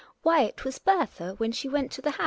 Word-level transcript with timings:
Why 0.23 0.41
it 0.41 0.65
was 0.65 0.79
Bertha 0.79 1.35
when 1.37 1.51
she 1.51 1.69
went 1.69 1.91
to 1.91 2.01
th» 2.01 2.13
house. 2.15 2.19